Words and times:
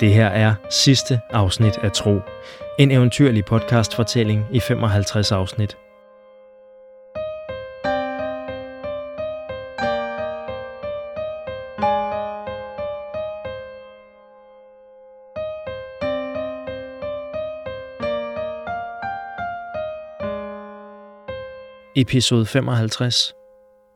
Det 0.00 0.14
her 0.14 0.26
er 0.26 0.54
sidste 0.70 1.20
afsnit 1.30 1.78
af 1.78 1.92
Tro. 1.92 2.20
En 2.78 2.90
eventyrlig 2.90 3.44
podcastfortælling 3.44 4.46
i 4.52 4.60
55 4.60 5.32
afsnit. 5.32 5.76
Episode 21.96 22.46
55. 22.46 23.34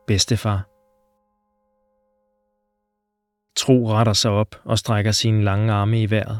Bedstefar. 0.07 0.74
Tro 3.55 3.91
retter 3.91 4.13
sig 4.13 4.31
op 4.31 4.55
og 4.63 4.79
strækker 4.79 5.11
sine 5.11 5.43
lange 5.43 5.73
arme 5.73 6.01
i 6.01 6.09
vejret. 6.09 6.39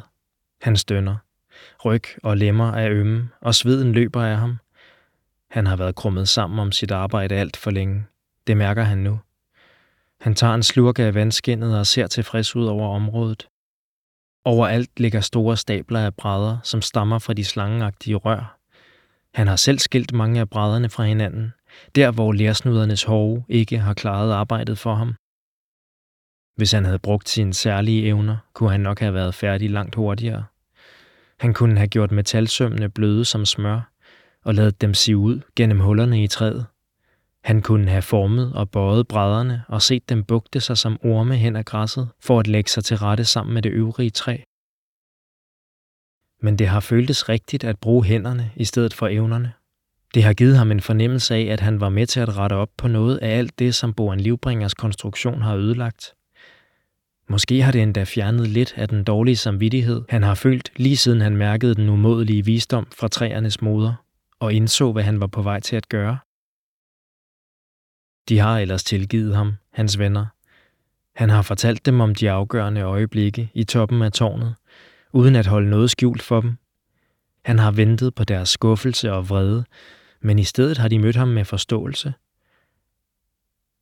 Han 0.62 0.78
stønner. 0.78 1.16
Ryg 1.86 2.04
og 2.24 2.38
lemmer 2.38 2.72
er 2.72 2.92
ømme, 2.92 3.30
og 3.42 3.56
sveden 3.56 3.92
løber 3.92 4.24
af 4.24 4.38
ham. 4.38 4.58
Han 5.52 5.68
har 5.68 5.76
været 5.76 5.96
krummet 5.96 6.30
sammen 6.30 6.60
om 6.60 6.72
sit 6.72 6.92
arbejde 6.92 7.36
alt 7.36 7.58
for 7.58 7.72
længe. 7.72 8.06
Det 8.48 8.58
mærker 8.58 8.84
han 8.84 8.98
nu. 8.98 9.20
Han 10.22 10.36
tager 10.36 10.54
en 10.54 10.64
slurk 10.64 11.00
af 11.00 11.16
vandskinnet 11.16 11.80
og 11.80 11.88
ser 11.88 12.08
tilfreds 12.08 12.56
ud 12.56 12.66
over 12.66 12.96
området. 12.96 13.48
Overalt 14.46 15.00
ligger 15.00 15.22
store 15.22 15.58
stabler 15.58 16.06
af 16.06 16.16
brædder, 16.16 16.58
som 16.64 16.82
stammer 16.82 17.20
fra 17.20 17.34
de 17.34 17.46
slangeagtige 17.46 18.16
rør. 18.16 18.58
Han 19.34 19.48
har 19.48 19.56
selv 19.56 19.80
skilt 19.80 20.14
mange 20.14 20.40
af 20.40 20.50
brædderne 20.50 20.90
fra 20.90 21.04
hinanden, 21.04 21.54
der 21.96 22.12
hvor 22.12 22.32
lærsnudernes 22.32 23.04
hove 23.04 23.46
ikke 23.50 23.80
har 23.80 23.94
klaret 23.94 24.34
arbejdet 24.34 24.78
for 24.78 24.96
ham. 24.96 25.16
Hvis 26.56 26.72
han 26.72 26.86
havde 26.86 27.00
brugt 27.00 27.30
sine 27.30 27.54
særlige 27.54 28.06
evner, 28.06 28.38
kunne 28.54 28.72
han 28.72 28.80
nok 28.80 29.00
have 29.00 29.14
været 29.14 29.36
færdig 29.36 29.70
langt 29.70 29.96
hurtigere. 29.96 30.44
Han 31.40 31.54
kunne 31.54 31.78
have 31.78 31.88
gjort 31.88 32.12
metalsømmene 32.12 32.90
bløde 32.90 33.26
som 33.26 33.46
smør 33.46 33.92
og 34.44 34.54
ladet 34.54 34.82
dem 34.82 34.94
sive 34.94 35.18
ud 35.18 35.42
gennem 35.56 35.80
hullerne 35.80 36.24
i 36.24 36.28
træet. 36.28 36.66
Han 37.44 37.62
kunne 37.62 37.90
have 37.90 38.02
formet 38.02 38.54
og 38.54 38.70
bøjet 38.70 39.08
brædderne 39.08 39.64
og 39.68 39.82
set 39.82 40.10
dem 40.10 40.24
bugte 40.24 40.60
sig 40.60 40.78
som 40.78 41.00
orme 41.04 41.36
hen 41.36 41.56
ad 41.56 41.64
græsset 41.64 42.10
for 42.20 42.40
at 42.40 42.48
lægge 42.48 42.70
sig 42.70 42.84
til 42.84 42.98
rette 42.98 43.26
sammen 43.26 43.54
med 43.54 43.62
det 43.62 43.72
øvrige 43.72 44.10
træ. 44.10 44.38
Men 46.42 46.60
det 46.60 46.68
har 46.68 46.80
føltes 46.80 47.30
rigtigt 47.30 47.64
at 47.64 47.80
bruge 47.80 48.06
hænderne 48.06 48.52
i 48.56 48.66
stedet 48.66 48.94
for 48.94 49.08
evnerne. 49.08 49.54
Det 50.14 50.24
har 50.24 50.34
givet 50.34 50.58
ham 50.58 50.72
en 50.72 50.82
fornemmelse 50.82 51.36
af, 51.36 51.42
at 51.42 51.60
han 51.60 51.82
var 51.82 51.90
med 51.90 52.08
til 52.08 52.20
at 52.20 52.38
rette 52.38 52.54
op 52.54 52.70
på 52.78 52.88
noget 52.88 53.18
af 53.18 53.38
alt 53.38 53.60
det, 53.60 53.76
som 53.76 53.94
Boren 53.94 54.20
Livbringers 54.20 54.74
konstruktion 54.74 55.42
har 55.42 55.56
ødelagt. 55.56 56.14
Måske 57.28 57.62
har 57.62 57.72
det 57.72 57.82
endda 57.82 58.04
fjernet 58.04 58.48
lidt 58.48 58.74
af 58.78 58.88
den 58.90 59.04
dårlige 59.04 59.36
samvittighed, 59.36 60.04
han 60.10 60.24
har 60.24 60.36
følt 60.36 60.72
lige 60.76 60.98
siden 60.98 61.22
han 61.22 61.38
mærkede 61.38 61.76
den 61.76 61.90
umådelige 61.90 62.46
visdom 62.46 62.88
fra 62.92 63.08
træernes 63.08 63.62
moder 63.62 63.94
og 64.40 64.54
indså, 64.54 64.92
hvad 64.92 65.04
han 65.04 65.20
var 65.20 65.28
på 65.28 65.42
vej 65.42 65.60
til 65.60 65.76
at 65.76 65.90
gøre. 65.90 66.18
De 68.30 68.40
har 68.40 68.60
ellers 68.60 68.84
tilgivet 68.84 69.36
ham, 69.36 69.54
hans 69.72 70.00
venner. 70.00 70.26
Han 71.16 71.30
har 71.30 71.42
fortalt 71.42 71.86
dem 71.86 72.02
om 72.02 72.16
de 72.16 72.32
afgørende 72.32 72.82
øjeblikke 72.82 73.52
i 73.54 73.64
toppen 73.64 74.02
af 74.02 74.12
tårnet, 74.12 74.56
uden 75.14 75.36
at 75.36 75.48
holde 75.48 75.70
noget 75.70 75.92
skjult 75.92 76.22
for 76.22 76.42
dem. 76.42 76.58
Han 77.46 77.60
har 77.60 77.72
ventet 77.72 78.16
på 78.16 78.24
deres 78.24 78.50
skuffelse 78.50 79.14
og 79.14 79.30
vrede, 79.30 79.66
men 80.22 80.40
i 80.40 80.44
stedet 80.44 80.78
har 80.78 80.88
de 80.88 81.00
mødt 81.00 81.16
ham 81.16 81.28
med 81.28 81.46
forståelse. 81.46 82.14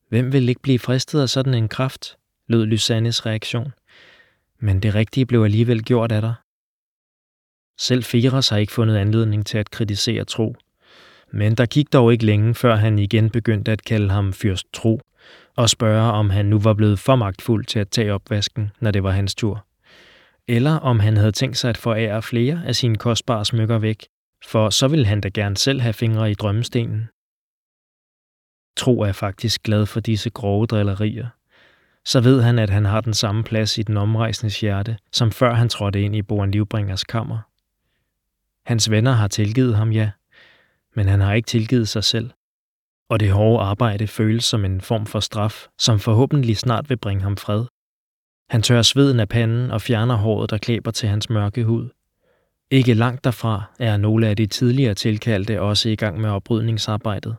Hvem 0.10 0.34
vil 0.34 0.50
ikke 0.50 0.62
blive 0.62 0.80
fristet 0.80 1.22
af 1.22 1.30
sådan 1.30 1.54
en 1.54 1.68
kraft? 1.68 2.18
Lød 2.48 2.66
Lysannes 2.66 3.26
reaktion. 3.26 3.74
Men 4.60 4.80
det 4.80 4.96
rigtige 4.96 5.26
blev 5.26 5.44
alligevel 5.44 5.84
gjort 5.84 6.12
af 6.12 6.22
dig. 6.22 6.34
Selv 7.80 8.04
Firas 8.04 8.50
har 8.50 8.58
ikke 8.58 8.74
fundet 8.74 8.98
anledning 8.98 9.46
til 9.46 9.58
at 9.58 9.72
kritisere 9.72 10.26
tro. 10.26 10.56
Men 11.32 11.56
der 11.56 11.66
gik 11.66 11.94
dog 11.94 12.12
ikke 12.12 12.26
længe, 12.26 12.56
før 12.56 12.76
han 12.76 13.00
igen 13.00 13.30
begyndte 13.30 13.72
at 13.72 13.84
kalde 13.84 14.10
ham 14.10 14.34
fyrst 14.34 14.74
tro, 14.74 15.02
og 15.56 15.70
spørge, 15.70 16.12
om 16.12 16.30
han 16.30 16.46
nu 16.46 16.60
var 16.60 16.74
blevet 16.74 17.00
for 17.00 17.16
magtfuld 17.16 17.66
til 17.66 17.80
at 17.80 17.90
tage 17.90 18.14
opvasken, 18.14 18.72
når 18.80 18.92
det 18.92 19.04
var 19.04 19.12
hans 19.12 19.36
tur. 19.36 19.66
Eller 20.48 20.76
om 20.80 21.00
han 21.00 21.18
havde 21.18 21.32
tænkt 21.32 21.58
sig 21.58 21.70
at 21.70 21.78
forære 21.78 22.22
flere 22.22 22.62
af 22.66 22.76
sine 22.76 22.96
kostbare 22.96 23.46
smykker 23.46 23.80
væk, 23.80 24.06
for 24.46 24.70
så 24.70 24.88
ville 24.88 25.06
han 25.06 25.22
da 25.22 25.30
gerne 25.30 25.58
selv 25.58 25.82
have 25.82 25.94
fingre 25.94 26.32
i 26.32 26.34
drømmestenen. 26.34 27.10
Tro 28.78 29.02
er 29.02 29.12
faktisk 29.12 29.64
glad 29.64 29.86
for 29.86 30.00
disse 30.00 30.30
grove 30.30 30.66
drillerier, 30.66 31.28
så 32.06 32.22
ved 32.22 32.42
han, 32.42 32.60
at 32.60 32.70
han 32.70 32.86
har 32.86 33.02
den 33.02 33.14
samme 33.14 33.44
plads 33.44 33.78
i 33.78 33.84
den 33.84 33.98
omrejsende 33.98 34.54
hjerte, 34.62 34.98
som 35.12 35.32
før 35.32 35.54
han 35.54 35.70
trådte 35.70 36.02
ind 36.02 36.16
i 36.16 36.22
Boren 36.22 36.52
Livbringers 36.52 37.04
kammer. 37.04 37.40
Hans 38.66 38.92
venner 38.92 39.12
har 39.12 39.28
tilgivet 39.28 39.76
ham, 39.76 39.92
ja, 39.92 40.12
men 40.96 41.08
han 41.08 41.22
har 41.22 41.34
ikke 41.34 41.48
tilgivet 41.48 41.88
sig 41.88 42.04
selv. 42.04 42.32
Og 43.10 43.20
det 43.20 43.32
hårde 43.32 43.64
arbejde 43.64 44.08
føles 44.08 44.46
som 44.46 44.66
en 44.66 44.82
form 44.82 45.06
for 45.06 45.20
straf, 45.20 45.68
som 45.80 46.00
forhåbentlig 46.00 46.58
snart 46.58 46.90
vil 46.90 46.98
bringe 46.98 47.24
ham 47.24 47.38
fred. 47.38 47.66
Han 48.50 48.62
tør 48.62 48.82
sveden 48.82 49.20
af 49.20 49.30
panden 49.30 49.72
og 49.72 49.82
fjerner 49.82 50.16
håret, 50.16 50.50
der 50.50 50.58
klæber 50.58 50.92
til 50.92 51.10
hans 51.10 51.30
mørke 51.30 51.64
hud. 51.64 51.90
Ikke 52.72 52.94
langt 52.94 53.24
derfra 53.24 53.64
er 53.80 53.98
nogle 53.98 54.28
af 54.28 54.38
de 54.38 54.46
tidligere 54.46 54.94
tilkaldte 54.94 55.62
også 55.62 55.90
i 55.90 55.96
gang 55.96 56.22
med 56.22 56.30
oprydningsarbejdet. 56.30 57.36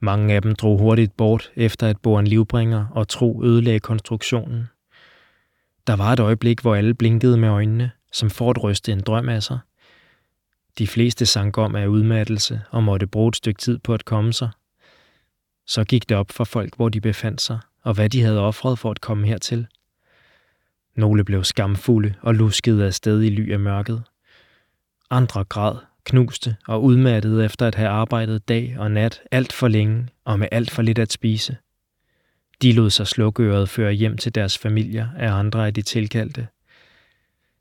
Mange 0.00 0.34
af 0.34 0.42
dem 0.42 0.54
drog 0.54 0.78
hurtigt 0.78 1.16
bort 1.16 1.52
efter 1.56 1.88
at 1.88 1.98
Boren 1.98 2.26
livbringer 2.26 2.86
og 2.90 3.08
tro 3.08 3.42
ødelagde 3.44 3.80
konstruktionen. 3.80 4.68
Der 5.86 5.96
var 5.96 6.12
et 6.12 6.20
øjeblik, 6.20 6.60
hvor 6.60 6.74
alle 6.74 6.94
blinkede 6.94 7.36
med 7.36 7.48
øjnene, 7.48 7.90
som 8.12 8.30
for 8.30 8.50
at 8.50 8.62
ryste 8.62 8.92
en 8.92 9.00
drøm 9.00 9.28
af 9.28 9.42
sig. 9.42 9.58
De 10.78 10.86
fleste 10.86 11.26
sank 11.26 11.58
om 11.58 11.76
af 11.76 11.86
udmattelse 11.86 12.60
og 12.70 12.84
måtte 12.84 13.06
bruge 13.06 13.28
et 13.28 13.36
stykke 13.36 13.60
tid 13.60 13.78
på 13.78 13.94
at 13.94 14.04
komme 14.04 14.32
sig. 14.32 14.50
Så 15.66 15.84
gik 15.84 16.08
det 16.08 16.16
op 16.16 16.30
for 16.30 16.44
folk, 16.44 16.76
hvor 16.76 16.88
de 16.88 17.00
befandt 17.00 17.40
sig, 17.40 17.58
og 17.82 17.94
hvad 17.94 18.10
de 18.10 18.22
havde 18.22 18.40
offret 18.40 18.78
for 18.78 18.90
at 18.90 19.00
komme 19.00 19.26
hertil. 19.26 19.66
Nogle 20.96 21.24
blev 21.24 21.44
skamfulde 21.44 22.14
og 22.22 22.34
luskede 22.34 22.86
afsted 22.86 23.22
i 23.22 23.28
ly 23.28 23.52
af 23.52 23.60
mørket. 23.60 24.02
Andre 25.10 25.44
græd 25.44 25.76
knuste 26.08 26.56
og 26.68 26.84
udmattede 26.84 27.44
efter 27.44 27.66
at 27.66 27.74
have 27.74 27.88
arbejdet 27.88 28.48
dag 28.48 28.74
og 28.78 28.90
nat 28.90 29.22
alt 29.30 29.52
for 29.52 29.68
længe 29.68 30.08
og 30.24 30.38
med 30.38 30.48
alt 30.52 30.70
for 30.70 30.82
lidt 30.82 30.98
at 30.98 31.12
spise. 31.12 31.56
De 32.62 32.72
lod 32.72 32.90
sig 32.90 33.06
slukøret 33.06 33.68
føre 33.68 33.92
hjem 33.92 34.16
til 34.16 34.34
deres 34.34 34.58
familier 34.58 35.08
af 35.16 35.32
andre 35.32 35.66
af 35.66 35.74
de 35.74 35.82
tilkaldte. 35.82 36.46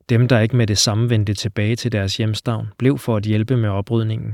Dem, 0.09 0.27
der 0.27 0.39
ikke 0.39 0.55
med 0.55 0.67
det 0.67 0.77
samme 0.77 1.09
vendte 1.09 1.33
tilbage 1.33 1.75
til 1.75 1.91
deres 1.91 2.17
hjemstavn, 2.17 2.67
blev 2.77 2.97
for 2.97 3.17
at 3.17 3.23
hjælpe 3.23 3.57
med 3.57 3.69
oprydningen. 3.69 4.33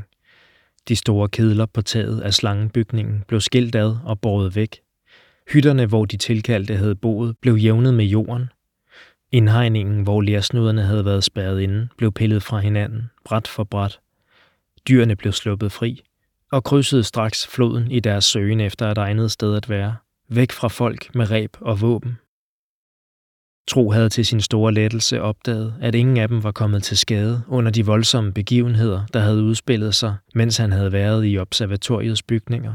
De 0.87 0.95
store 0.95 1.29
kedler 1.29 1.65
på 1.65 1.81
taget 1.81 2.21
af 2.21 2.33
slangebygningen 2.33 3.23
blev 3.27 3.41
skilt 3.41 3.75
ad 3.75 3.95
og 4.03 4.21
båret 4.21 4.55
væk. 4.55 4.79
Hytterne, 5.53 5.85
hvor 5.85 6.05
de 6.05 6.17
tilkaldte 6.17 6.75
havde 6.75 6.95
boet, 6.95 7.35
blev 7.41 7.55
jævnet 7.55 7.93
med 7.93 8.05
jorden. 8.05 8.49
Indhegningen, 9.31 10.03
hvor 10.03 10.21
lærsnuderne 10.21 10.81
havde 10.81 11.05
været 11.05 11.23
spærret 11.23 11.61
inde, 11.61 11.87
blev 11.97 12.11
pillet 12.11 12.43
fra 12.43 12.59
hinanden, 12.59 13.09
bræt 13.25 13.47
for 13.47 13.63
bræt. 13.63 13.99
Dyrene 14.87 15.15
blev 15.15 15.33
sluppet 15.33 15.71
fri 15.71 16.01
og 16.51 16.63
krydsede 16.63 17.03
straks 17.03 17.47
floden 17.47 17.91
i 17.91 17.99
deres 17.99 18.25
søgen 18.25 18.59
efter 18.59 18.91
et 18.91 18.97
egnet 18.97 19.31
sted 19.31 19.55
at 19.55 19.69
være, 19.69 19.95
væk 20.29 20.51
fra 20.51 20.67
folk 20.67 21.15
med 21.15 21.31
ræb 21.31 21.57
og 21.61 21.81
våben. 21.81 22.17
Tro 23.67 23.91
havde 23.91 24.09
til 24.09 24.25
sin 24.25 24.41
store 24.41 24.73
lettelse 24.73 25.21
opdaget, 25.21 25.75
at 25.81 25.95
ingen 25.95 26.17
af 26.17 26.27
dem 26.27 26.43
var 26.43 26.51
kommet 26.51 26.83
til 26.83 26.97
skade 26.97 27.43
under 27.47 27.71
de 27.71 27.85
voldsomme 27.85 28.33
begivenheder, 28.33 29.05
der 29.05 29.19
havde 29.19 29.43
udspillet 29.43 29.95
sig, 29.95 30.15
mens 30.35 30.57
han 30.57 30.71
havde 30.71 30.91
været 30.91 31.25
i 31.25 31.37
observatoriets 31.37 32.23
bygninger. 32.23 32.73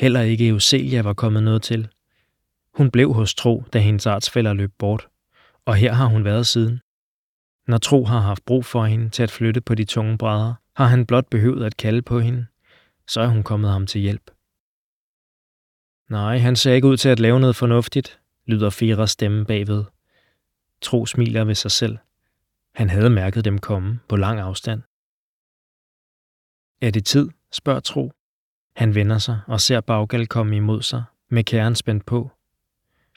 Heller 0.00 0.20
ikke 0.20 0.48
Euselia 0.48 1.02
var 1.02 1.14
kommet 1.14 1.42
noget 1.42 1.62
til. 1.62 1.88
Hun 2.74 2.90
blev 2.90 3.12
hos 3.12 3.34
Tro, 3.34 3.64
da 3.72 3.78
hendes 3.78 4.06
artsfælder 4.06 4.52
løb 4.52 4.72
bort, 4.78 5.08
og 5.64 5.76
her 5.76 5.92
har 5.92 6.06
hun 6.06 6.24
været 6.24 6.46
siden. 6.46 6.80
Når 7.68 7.78
Tro 7.78 8.04
har 8.04 8.20
haft 8.20 8.44
brug 8.44 8.64
for 8.64 8.84
hende 8.84 9.10
til 9.10 9.22
at 9.22 9.30
flytte 9.30 9.60
på 9.60 9.74
de 9.74 9.84
tunge 9.84 10.18
brædder, 10.18 10.54
har 10.76 10.86
han 10.86 11.06
blot 11.06 11.26
behøvet 11.30 11.64
at 11.64 11.76
kalde 11.76 12.02
på 12.02 12.20
hende. 12.20 12.46
Så 13.08 13.20
er 13.20 13.26
hun 13.26 13.42
kommet 13.42 13.70
ham 13.70 13.86
til 13.86 14.00
hjælp. 14.00 14.30
Nej, 16.10 16.38
han 16.38 16.56
ser 16.56 16.72
ikke 16.72 16.86
ud 16.86 16.96
til 16.96 17.08
at 17.08 17.20
lave 17.20 17.40
noget 17.40 17.56
fornuftigt, 17.56 18.20
lyder 18.46 18.70
Firas 18.70 19.10
stemme 19.10 19.44
bagved. 19.44 19.84
Tro 20.82 21.06
smiler 21.06 21.44
ved 21.44 21.54
sig 21.54 21.70
selv. 21.70 21.98
Han 22.74 22.90
havde 22.90 23.10
mærket 23.10 23.44
dem 23.44 23.58
komme 23.58 24.00
på 24.08 24.16
lang 24.16 24.40
afstand. 24.40 24.82
Er 26.80 26.90
det 26.90 27.04
tid, 27.04 27.30
spørger 27.52 27.80
Tro. 27.80 28.12
Han 28.76 28.94
vender 28.94 29.18
sig 29.18 29.40
og 29.46 29.60
ser 29.60 29.80
Baggal 29.80 30.26
komme 30.26 30.56
imod 30.56 30.82
sig, 30.82 31.04
med 31.30 31.44
kæren 31.44 31.74
spændt 31.74 32.06
på. 32.06 32.30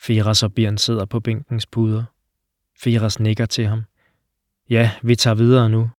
Firas 0.02 0.44
og 0.44 0.54
Bjørn 0.54 0.78
sidder 0.78 1.06
på 1.06 1.20
bænkens 1.20 1.66
puder. 1.66 2.04
Firas 2.80 3.20
nikker 3.20 3.46
til 3.46 3.68
ham. 3.68 3.84
Ja, 4.72 4.92
vi 5.04 5.16
tager 5.16 5.36
videre 5.36 5.70
nu. 5.70 5.90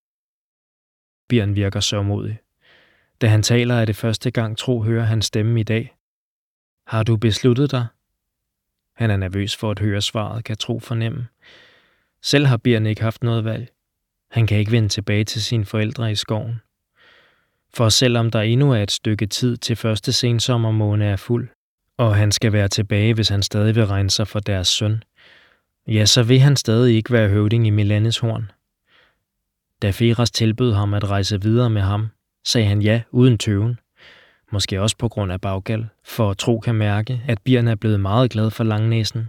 Bjørn 1.29 1.57
virker 1.57 1.81
sørmodig. 1.81 2.39
Da 3.21 3.27
han 3.27 3.43
taler, 3.43 3.75
er 3.75 3.85
det 3.85 3.97
første 3.97 4.31
gang 4.31 4.59
Tro 4.59 4.83
hører 4.83 5.05
hans 5.05 5.27
stemme 5.27 5.61
i 5.61 5.63
dag. 5.63 5.97
Har 6.87 7.03
du 7.03 7.17
besluttet 7.17 7.71
dig? 7.71 7.87
Han 8.97 9.11
er 9.11 9.17
nervøs 9.17 9.57
for 9.57 9.71
at 9.71 9.79
høre 9.79 10.01
svaret, 10.01 10.45
kan 10.45 10.57
Tro 10.57 10.79
fornemme. 10.79 11.27
Selv 12.23 12.47
har 12.47 12.57
Bjørn 12.57 12.87
ikke 12.87 13.03
haft 13.03 13.23
noget 13.23 13.45
valg. 13.45 13.69
Han 14.31 14.47
kan 14.47 14.59
ikke 14.59 14.73
vende 14.73 14.89
tilbage 14.89 15.25
til 15.25 15.43
sine 15.43 15.65
forældre 15.65 16.13
i 16.13 16.15
skoven. 16.15 16.61
For 17.75 17.89
selvom 17.89 18.31
der 18.31 18.41
endnu 18.41 18.73
er 18.73 18.83
et 18.83 18.91
stykke 18.91 19.27
tid 19.27 19.57
til 19.57 19.77
første 19.77 20.13
sensommermåne 20.13 21.05
er 21.05 21.17
fuld, 21.17 21.49
og 21.99 22.17
han 22.17 22.33
skal 22.33 22.53
være 22.53 22.69
tilbage, 22.69 23.15
hvis 23.15 23.29
han 23.29 23.43
stadig 23.43 23.75
vil 23.75 23.87
regne 23.87 24.11
sig 24.11 24.29
for 24.29 24.41
deres 24.41 24.69
søn, 24.69 25.03
ja, 25.89 26.07
så 26.07 26.23
vil 26.23 26.41
han 26.41 26.57
stadig 26.57 26.97
ikke 26.97 27.13
være 27.13 27.29
høvding 27.29 27.67
i 27.67 27.71
Milanes 27.71 28.19
horn. 28.19 28.51
Da 29.82 29.90
Feras 29.90 30.31
tilbød 30.31 30.73
ham 30.73 30.94
at 30.94 31.11
rejse 31.11 31.43
videre 31.43 31.70
med 31.70 31.82
ham, 31.82 32.08
sagde 32.44 32.67
han 32.67 32.82
ja 32.82 33.02
uden 33.11 33.38
tøven. 33.38 33.79
Måske 34.52 34.81
også 34.81 34.96
på 34.96 35.08
grund 35.08 35.32
af 35.32 35.40
baggal, 35.40 35.88
for 36.05 36.34
Tro 36.34 36.61
kan 36.61 36.75
mærke, 36.75 37.23
at 37.29 37.43
Birn 37.44 37.69
er 37.69 37.75
blevet 37.75 38.00
meget 38.00 38.31
glad 38.31 38.50
for 38.50 38.64
Langnæsen. 38.64 39.29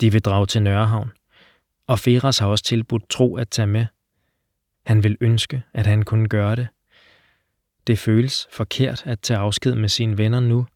De 0.00 0.12
vil 0.12 0.22
drage 0.22 0.46
til 0.46 0.62
Nørrehavn, 0.62 1.12
og 1.86 1.98
Feras 1.98 2.38
har 2.38 2.46
også 2.46 2.64
tilbudt 2.64 3.08
Tro 3.10 3.36
at 3.36 3.48
tage 3.48 3.66
med. 3.66 3.86
Han 4.86 5.02
vil 5.02 5.16
ønske, 5.20 5.62
at 5.72 5.86
han 5.86 6.02
kunne 6.02 6.28
gøre 6.28 6.56
det. 6.56 6.68
Det 7.86 7.98
føles 7.98 8.48
forkert 8.52 9.02
at 9.06 9.20
tage 9.20 9.38
afsked 9.38 9.74
med 9.74 9.88
sine 9.88 10.18
venner 10.18 10.40
nu, 10.40 10.66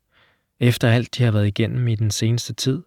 efter 0.61 0.89
alt 0.89 1.17
de 1.17 1.23
har 1.23 1.31
været 1.31 1.47
igennem 1.47 1.89
i 1.89 1.95
den 1.95 2.11
seneste 2.11 2.55
tid. 2.55 2.83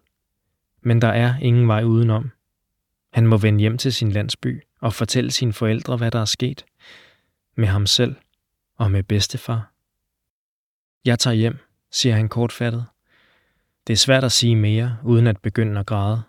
Men 0.82 1.02
der 1.02 1.08
er 1.08 1.34
ingen 1.38 1.68
vej 1.68 1.82
udenom. 1.82 2.30
Han 3.12 3.26
må 3.26 3.36
vende 3.36 3.60
hjem 3.60 3.78
til 3.78 3.92
sin 3.92 4.12
landsby 4.12 4.62
og 4.82 4.94
fortælle 4.94 5.30
sine 5.30 5.52
forældre, 5.52 5.96
hvad 5.96 6.10
der 6.10 6.20
er 6.20 6.24
sket. 6.24 6.64
Med 7.56 7.66
ham 7.66 7.86
selv 7.86 8.16
og 8.78 8.90
med 8.90 9.02
bedstefar. 9.02 9.72
Jeg 11.04 11.18
tager 11.18 11.34
hjem, 11.34 11.58
siger 11.90 12.14
han 12.14 12.28
kortfattet. 12.28 12.84
Det 13.86 13.92
er 13.92 13.96
svært 13.96 14.24
at 14.24 14.32
sige 14.32 14.56
mere, 14.56 14.98
uden 15.04 15.26
at 15.26 15.40
begynde 15.42 15.80
at 15.80 15.86
græde. 15.86 16.22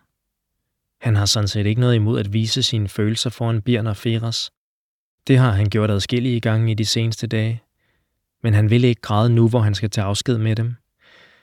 Han 1.01 1.15
har 1.15 1.25
sådan 1.25 1.47
set 1.47 1.65
ikke 1.65 1.81
noget 1.81 1.95
imod 1.95 2.19
at 2.19 2.33
vise 2.33 2.63
sine 2.63 2.89
følelser 2.89 3.29
foran 3.29 3.61
Birn 3.61 3.88
og 3.88 3.97
Feras. 3.97 4.51
Det 5.27 5.38
har 5.38 5.51
han 5.51 5.69
gjort 5.69 5.91
adskillige 5.91 6.39
gange 6.39 6.71
i 6.71 6.73
de 6.73 6.85
seneste 6.85 7.27
dage. 7.27 7.63
Men 8.44 8.53
han 8.53 8.69
vil 8.69 8.83
ikke 8.83 9.01
græde 9.01 9.29
nu, 9.29 9.50
hvor 9.50 9.59
han 9.59 9.75
skal 9.75 9.89
tage 9.89 10.05
afsked 10.05 10.38
med 10.38 10.55
dem. 10.55 10.75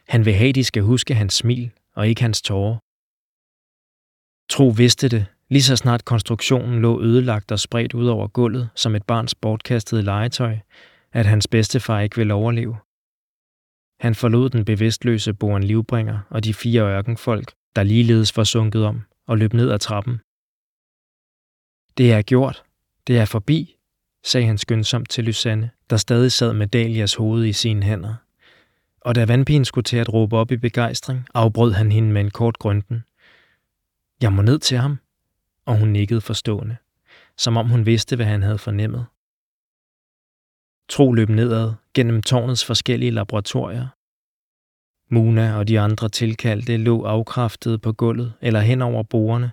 Han 0.09 0.25
vil 0.25 0.35
have, 0.35 0.53
de 0.53 0.65
skal 0.65 0.83
huske 0.83 1.15
hans 1.15 1.35
smil 1.35 1.71
og 1.95 2.09
ikke 2.09 2.23
hans 2.23 2.43
tårer. 2.43 2.79
Tro 4.49 4.69
vidste 4.69 5.09
det, 5.09 5.27
lige 5.51 5.63
så 5.63 5.77
snart 5.77 6.05
konstruktionen 6.05 6.81
lå 6.81 7.03
ødelagt 7.03 7.53
og 7.53 7.61
spredt 7.61 7.95
ud 7.95 8.07
over 8.07 8.29
gulvet 8.29 8.71
som 8.75 8.95
et 8.95 9.03
barns 9.03 9.35
bortkastede 9.35 10.03
legetøj, 10.03 10.59
at 11.13 11.27
hans 11.27 11.49
bedstefar 11.49 12.01
ikke 12.01 12.17
ville 12.17 12.35
overleve. 12.35 12.77
Han 14.01 14.15
forlod 14.15 14.51
den 14.51 14.65
bevidstløse 14.65 15.35
Boren 15.35 15.65
Livbringer 15.65 16.19
og 16.31 16.45
de 16.45 16.55
fire 16.55 16.83
ørkenfolk, 16.83 17.53
der 17.77 17.83
ligeledes 17.83 18.37
var 18.37 18.45
sunket 18.45 18.85
om, 18.85 19.03
og 19.27 19.39
løb 19.39 19.53
ned 19.53 19.71
ad 19.71 19.79
trappen. 19.79 20.21
Det 21.99 22.13
er 22.13 22.23
gjort. 22.23 22.63
Det 23.07 23.19
er 23.19 23.25
forbi, 23.25 23.77
sagde 24.25 24.47
han 24.47 24.59
skyndsomt 24.59 25.09
til 25.09 25.25
Lysanne, 25.25 25.71
der 25.91 25.97
stadig 25.97 26.33
sad 26.33 26.53
med 26.53 26.67
Dalias 26.67 27.15
hoved 27.15 27.45
i 27.45 27.53
sine 27.53 27.83
hænder. 27.83 28.15
Og 29.01 29.15
da 29.15 29.25
vandpigen 29.25 29.65
skulle 29.65 29.85
til 29.85 29.97
at 29.97 30.13
råbe 30.13 30.37
op 30.37 30.51
i 30.51 30.57
begejstring, 30.57 31.27
afbrød 31.35 31.73
han 31.73 31.93
hende 31.93 32.13
med 32.13 32.21
en 32.21 32.31
kort 32.31 32.59
grønten. 32.59 33.05
Jeg 34.23 34.33
må 34.33 34.43
ned 34.43 34.59
til 34.59 34.79
ham, 34.79 34.99
og 35.67 35.79
hun 35.79 35.89
nikkede 35.89 36.21
forstående, 36.21 36.77
som 37.37 37.57
om 37.57 37.69
hun 37.69 37.87
vidste, 37.87 38.17
hvad 38.17 38.27
han 38.27 38.43
havde 38.43 38.59
fornemmet. 38.59 39.07
Tro 40.89 41.13
løb 41.13 41.29
nedad 41.29 41.73
gennem 41.95 42.23
tårnets 42.23 42.65
forskellige 42.65 43.11
laboratorier. 43.11 43.87
Muna 45.15 45.57
og 45.57 45.69
de 45.69 45.81
andre 45.81 46.09
tilkaldte 46.09 46.77
lå 46.77 47.03
afkræftet 47.03 47.81
på 47.81 47.93
gulvet 47.93 48.33
eller 48.41 48.61
hen 48.61 48.83
over 48.83 49.03
bordene, 49.03 49.51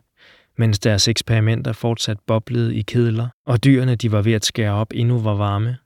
mens 0.58 0.80
deres 0.80 1.08
eksperimenter 1.08 1.74
fortsat 1.74 2.20
boblede 2.28 2.76
i 2.76 2.82
kedler, 2.82 3.30
og 3.46 3.64
dyrene, 3.64 3.96
de 3.96 4.12
var 4.12 4.22
ved 4.22 4.34
at 4.34 4.46
skære 4.46 4.74
op, 4.74 4.92
endnu 4.94 5.20
var 5.20 5.36
varme. 5.36 5.78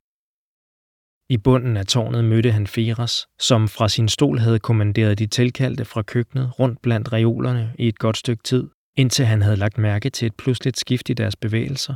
I 1.30 1.38
bunden 1.38 1.78
af 1.78 1.86
tårnet 1.86 2.26
mødte 2.26 2.52
han 2.52 2.68
Feras, 2.68 3.28
som 3.40 3.68
fra 3.68 3.90
sin 3.90 4.10
stol 4.10 4.40
havde 4.40 4.60
kommanderet 4.60 5.20
de 5.20 5.28
tilkaldte 5.28 5.86
fra 5.86 6.02
køkkenet 6.02 6.60
rundt 6.60 6.82
blandt 6.82 7.14
reolerne 7.14 7.76
i 7.80 7.88
et 7.88 8.00
godt 8.00 8.18
stykke 8.18 8.44
tid, 8.44 8.70
indtil 8.96 9.26
han 9.26 9.42
havde 9.42 9.56
lagt 9.56 9.78
mærke 9.78 10.10
til 10.10 10.26
et 10.26 10.36
pludseligt 10.36 10.80
skift 10.80 11.10
i 11.10 11.14
deres 11.14 11.36
bevægelser. 11.36 11.96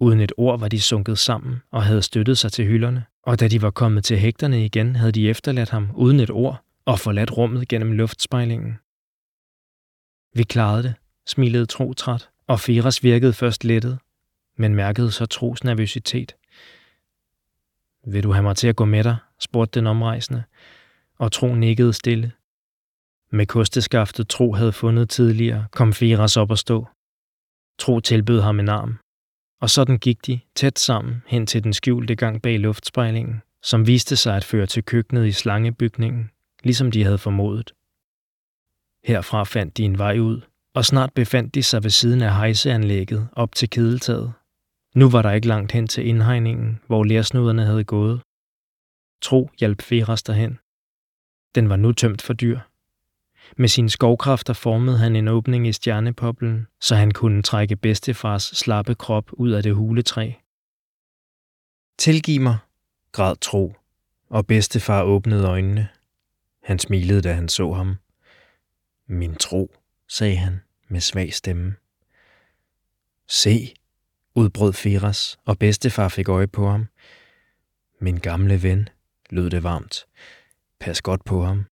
Uden 0.00 0.20
et 0.20 0.32
ord 0.36 0.60
var 0.60 0.68
de 0.68 0.80
sunket 0.80 1.18
sammen 1.18 1.62
og 1.70 1.82
havde 1.84 2.02
støttet 2.02 2.38
sig 2.38 2.52
til 2.52 2.64
hylderne, 2.64 3.04
og 3.22 3.40
da 3.40 3.48
de 3.48 3.62
var 3.62 3.70
kommet 3.70 4.04
til 4.04 4.18
hægterne 4.18 4.64
igen, 4.64 4.96
havde 4.96 5.12
de 5.12 5.30
efterladt 5.30 5.70
ham 5.70 5.90
uden 5.94 6.20
et 6.20 6.30
ord 6.30 6.64
og 6.84 6.98
forladt 6.98 7.36
rummet 7.36 7.68
gennem 7.68 7.92
luftspejlingen. 7.92 8.78
Vi 10.34 10.42
klarede 10.42 10.82
det, 10.82 10.94
smilede 11.26 11.66
Tro 11.66 11.92
træt, 11.92 12.28
og 12.46 12.60
Firas 12.60 13.02
virkede 13.02 13.32
først 13.32 13.64
lettet, 13.64 13.98
men 14.56 14.74
mærkede 14.74 15.10
så 15.10 15.26
Tros 15.26 15.64
nervøsitet. 15.64 16.36
Vil 18.06 18.22
du 18.22 18.32
have 18.32 18.42
mig 18.42 18.56
til 18.56 18.68
at 18.68 18.76
gå 18.76 18.84
med 18.84 19.04
dig? 19.04 19.16
spurgte 19.38 19.80
den 19.80 19.86
omrejsende, 19.86 20.42
og 21.18 21.32
Tro 21.32 21.54
nikkede 21.54 21.92
stille. 21.92 22.32
Med 23.34 23.46
kosteskaftet 23.46 24.28
Tro 24.28 24.52
havde 24.52 24.72
fundet 24.72 25.10
tidligere, 25.10 25.66
kom 25.70 25.92
Feras 25.92 26.36
op 26.36 26.50
at 26.52 26.58
stå. 26.58 26.86
Tro 27.78 28.00
tilbød 28.00 28.40
ham 28.40 28.60
en 28.60 28.68
arm, 28.68 28.98
og 29.60 29.70
sådan 29.70 29.98
gik 29.98 30.26
de 30.26 30.40
tæt 30.54 30.78
sammen 30.78 31.22
hen 31.26 31.46
til 31.46 31.64
den 31.64 31.72
skjulte 31.72 32.16
gang 32.16 32.42
bag 32.42 32.58
luftspejlingen, 32.58 33.42
som 33.62 33.86
viste 33.86 34.16
sig 34.16 34.36
at 34.36 34.44
føre 34.44 34.66
til 34.66 34.84
køkkenet 34.84 35.26
i 35.26 35.32
slangebygningen, 35.32 36.30
ligesom 36.62 36.90
de 36.90 37.04
havde 37.04 37.18
formodet. 37.18 37.72
Herfra 39.04 39.44
fandt 39.44 39.76
de 39.76 39.82
en 39.82 39.98
vej 39.98 40.18
ud, 40.18 40.40
og 40.74 40.84
snart 40.84 41.12
befandt 41.14 41.54
de 41.54 41.62
sig 41.62 41.82
ved 41.82 41.90
siden 41.90 42.22
af 42.22 42.34
hejseanlægget 42.34 43.28
op 43.32 43.54
til 43.54 43.70
kedeltaget. 43.70 44.32
Nu 44.94 45.10
var 45.10 45.22
der 45.22 45.32
ikke 45.32 45.48
langt 45.48 45.72
hen 45.72 45.86
til 45.88 46.06
indhegningen, 46.06 46.80
hvor 46.86 47.04
lærsnuderne 47.04 47.64
havde 47.64 47.84
gået. 47.84 48.20
Tro 49.22 49.50
hjalp 49.60 49.82
Feras 49.82 50.22
derhen. 50.22 50.58
Den 51.54 51.68
var 51.68 51.76
nu 51.76 51.92
tømt 51.92 52.22
for 52.22 52.32
dyr. 52.32 52.58
Med 53.56 53.68
sine 53.68 53.90
skovkræfter 53.90 54.52
formede 54.52 54.98
han 54.98 55.16
en 55.16 55.28
åbning 55.28 55.68
i 55.68 55.72
stjernepoplen, 55.72 56.66
så 56.80 56.94
han 56.94 57.10
kunne 57.10 57.42
trække 57.42 57.76
bedstefars 57.76 58.42
slappe 58.42 58.94
krop 58.94 59.32
ud 59.32 59.50
af 59.50 59.62
det 59.62 59.74
huletræ. 59.74 60.32
Tilgiv 61.98 62.40
mig, 62.40 62.58
græd 63.12 63.36
Tro, 63.40 63.74
og 64.30 64.46
bedstefar 64.46 65.02
åbnede 65.02 65.46
øjnene. 65.46 65.88
Han 66.62 66.78
smilede, 66.78 67.22
da 67.22 67.32
han 67.32 67.48
så 67.48 67.72
ham. 67.72 67.96
Min 69.06 69.34
tro, 69.34 69.74
sagde 70.08 70.36
han 70.36 70.60
med 70.88 71.00
svag 71.00 71.34
stemme. 71.34 71.74
Se, 73.28 73.74
udbrød 74.34 74.72
Firas, 74.72 75.38
og 75.44 75.58
bedstefar 75.58 76.08
fik 76.08 76.28
øje 76.28 76.48
på 76.48 76.68
ham. 76.68 76.86
Min 78.00 78.16
gamle 78.16 78.62
ven, 78.62 78.88
lød 79.30 79.50
det 79.50 79.62
varmt. 79.62 80.06
Pas 80.80 81.02
godt 81.02 81.24
på 81.24 81.44
ham. 81.44 81.64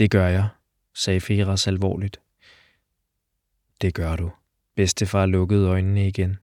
Det 0.00 0.10
gør 0.10 0.28
jeg, 0.28 0.48
sagde 0.94 1.20
Firas 1.20 1.66
alvorligt. 1.66 2.20
Det 3.80 3.94
gør 3.94 4.16
du. 4.16 4.30
Bedstefar 4.76 5.26
lukkede 5.26 5.68
øjnene 5.68 6.08
igen. 6.08 6.36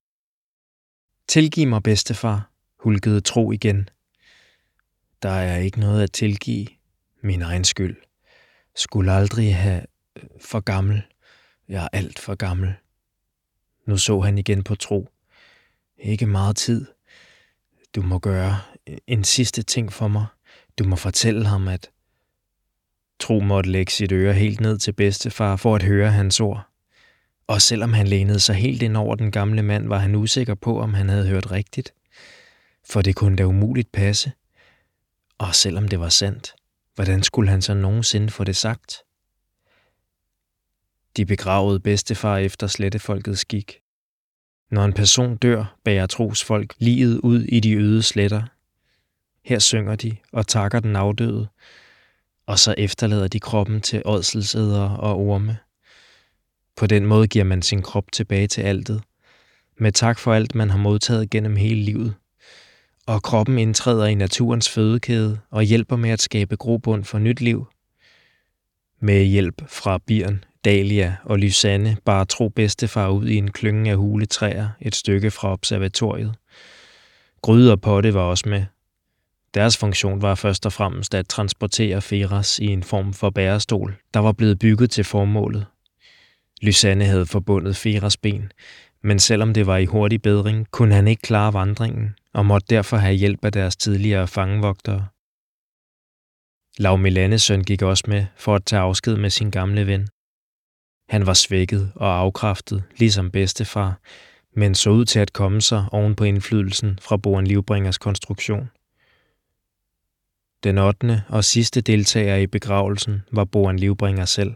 Tilgiv 1.28 1.68
mig, 1.68 1.84
bedstefar, 1.84 2.52
hulkede 2.80 3.22
Tro 3.22 3.52
igen. 3.52 3.90
Der 5.22 5.30
er 5.30 5.58
ikke 5.58 5.80
noget 5.80 6.04
at 6.04 6.12
tilgive. 6.12 6.68
Min 7.22 7.42
egen 7.42 7.64
skyld. 7.64 7.98
Skulle 8.76 9.12
aldrig 9.12 9.56
have 9.56 9.86
øh, 10.16 10.24
for 10.42 10.60
gammel. 10.60 11.02
Jeg 11.68 11.84
er 11.84 11.90
alt 11.92 12.20
for 12.20 12.36
gammel. 12.36 12.74
Nu 13.86 13.98
så 13.98 14.20
han 14.20 14.38
igen 14.38 14.64
på 14.64 14.76
tro. 14.76 15.10
Ikke 15.98 16.26
meget 16.26 16.56
tid. 16.56 16.86
Du 17.96 18.02
må 18.02 18.20
gøre 18.20 18.60
øh, 18.88 18.98
en 19.08 19.24
sidste 19.24 19.64
ting 19.64 19.94
for 19.94 20.08
mig. 20.08 20.26
Du 20.80 20.84
må 20.84 20.96
fortælle 20.96 21.46
ham, 21.46 21.68
at 21.68 21.92
Tro 23.20 23.40
måtte 23.40 23.72
lægge 23.72 23.92
sit 23.92 24.12
øre 24.12 24.34
helt 24.34 24.60
ned 24.60 24.78
til 24.78 24.94
bedstefar 24.94 25.56
for 25.56 25.76
at 25.76 25.84
høre 25.84 26.12
hans 26.12 26.40
ord. 26.40 26.68
Og 27.48 27.62
selvom 27.62 27.94
han 27.94 28.08
lænede 28.08 28.40
sig 28.40 28.56
helt 28.56 28.82
ind 28.82 28.98
over 28.98 29.16
den 29.16 29.32
gamle 29.32 29.64
mand, 29.64 29.88
var 29.88 29.98
han 29.98 30.16
usikker 30.16 30.56
på, 30.56 30.80
om 30.80 30.94
han 30.94 31.10
havde 31.10 31.28
hørt 31.28 31.52
rigtigt. 31.52 31.94
For 32.90 33.02
det 33.02 33.16
kunne 33.16 33.36
da 33.36 33.44
umuligt 33.44 33.92
passe. 33.92 34.32
Og 35.38 35.56
selvom 35.56 35.88
det 35.88 36.00
var 36.00 36.10
sandt, 36.10 36.56
hvordan 36.96 37.24
skulle 37.24 37.50
han 37.50 37.62
så 37.62 37.74
nogensinde 37.74 38.30
få 38.30 38.44
det 38.44 38.56
sagt? 38.56 38.96
De 41.18 41.26
begravede 41.26 41.80
bedstefar 41.80 42.38
efter 42.38 42.68
slettefolkets 42.68 43.40
skik. 43.40 43.80
Når 44.72 44.86
en 44.86 44.94
person 44.94 45.38
dør, 45.38 45.78
bærer 45.84 46.08
trosfolk 46.08 46.74
livet 46.78 47.20
ud 47.20 47.44
i 47.44 47.60
de 47.60 47.74
øde 47.74 48.04
sletter. 48.04 48.44
Her 49.44 49.60
synger 49.60 49.96
de 49.96 50.18
og 50.32 50.48
takker 50.48 50.80
den 50.80 50.96
afdøde, 50.96 51.48
og 52.48 52.60
så 52.60 52.76
efterlader 52.78 53.28
de 53.28 53.40
kroppen 53.40 53.82
til 53.82 54.02
ådselsæder 54.06 54.90
og 54.90 55.16
orme. 55.16 55.58
På 56.76 56.88
den 56.88 57.06
måde 57.06 57.28
giver 57.28 57.46
man 57.46 57.62
sin 57.62 57.82
krop 57.82 58.12
tilbage 58.12 58.48
til 58.48 58.62
altet, 58.62 59.02
med 59.80 59.92
tak 59.92 60.20
for 60.20 60.34
alt, 60.34 60.56
man 60.56 60.70
har 60.70 60.78
modtaget 60.78 61.30
gennem 61.30 61.56
hele 61.56 61.82
livet. 61.82 62.14
Og 63.08 63.24
kroppen 63.24 63.60
indtræder 63.60 64.06
i 64.06 64.16
naturens 64.16 64.70
fødekæde 64.70 65.40
og 65.52 65.64
hjælper 65.64 65.96
med 65.96 66.10
at 66.10 66.22
skabe 66.22 66.58
grobund 66.58 67.04
for 67.04 67.20
nyt 67.20 67.42
liv. 67.42 67.68
Med 69.02 69.24
hjælp 69.24 69.62
fra 69.70 69.98
Birn, 70.08 70.44
Dalia 70.66 71.16
og 71.24 71.40
Lysanne 71.40 71.98
bare 72.06 72.26
tro 72.26 72.50
bedstefar 72.50 73.10
ud 73.10 73.28
i 73.28 73.36
en 73.36 73.52
klynge 73.52 73.92
af 73.92 73.98
huletræer 73.98 74.70
et 74.82 74.96
stykke 74.96 75.32
fra 75.32 75.52
observatoriet. 75.52 76.36
Gryde 77.42 77.72
og 77.72 77.82
potte 77.82 78.14
var 78.14 78.22
også 78.22 78.50
med. 78.50 78.66
Deres 79.54 79.78
funktion 79.78 80.22
var 80.22 80.36
først 80.36 80.66
og 80.66 80.74
fremmest 80.74 81.14
at 81.16 81.28
transportere 81.28 82.02
Feras 82.02 82.60
i 82.60 82.66
en 82.66 82.84
form 82.84 83.14
for 83.14 83.30
bærestol, 83.30 83.96
der 84.14 84.20
var 84.20 84.32
blevet 84.32 84.60
bygget 84.60 84.92
til 84.92 85.04
formålet. 85.04 85.66
Lysanne 86.62 87.06
havde 87.06 87.26
forbundet 87.26 87.76
Feras 87.76 88.18
ben, 88.18 88.52
men 89.04 89.20
selvom 89.20 89.54
det 89.54 89.68
var 89.68 89.78
i 89.78 89.86
hurtig 89.86 90.22
bedring, 90.22 90.68
kunne 90.72 90.96
han 90.96 91.08
ikke 91.08 91.22
klare 91.22 91.54
vandringen 91.54 92.16
og 92.34 92.46
måtte 92.46 92.68
derfor 92.70 92.98
have 92.98 93.16
hjælp 93.16 93.46
af 93.46 93.52
deres 93.52 93.76
tidligere 93.76 94.28
fangevogtere. 94.28 95.08
Lav 96.78 96.98
Milanes 96.98 97.42
søn 97.42 97.64
gik 97.64 97.82
også 97.82 98.04
med 98.08 98.26
for 98.36 98.56
at 98.56 98.66
tage 98.66 98.82
afsked 98.82 99.16
med 99.16 99.30
sin 99.30 99.52
gamle 99.52 99.88
ven. 99.88 100.08
Han 101.10 101.26
var 101.26 101.34
svækket 101.34 101.92
og 101.96 102.20
afkræftet, 102.20 102.84
ligesom 102.98 103.32
bedstefar, 103.32 104.00
men 104.56 104.76
så 104.76 104.90
ud 104.90 105.06
til 105.06 105.20
at 105.20 105.34
komme 105.34 105.62
sig 105.62 105.86
oven 105.92 106.16
på 106.16 106.24
indflydelsen 106.24 107.00
fra 107.02 107.18
Boren 107.18 107.48
Livbringers 107.48 107.98
konstruktion. 107.98 108.70
Den 110.64 110.78
8. 110.78 111.24
og 111.30 111.44
sidste 111.44 111.82
deltager 111.82 112.36
i 112.36 112.48
begravelsen 112.48 113.22
var 113.32 113.46
Boren 113.46 113.80
Livbringer 113.80 114.26
selv. 114.26 114.54